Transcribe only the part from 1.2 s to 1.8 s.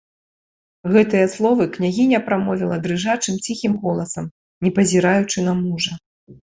словы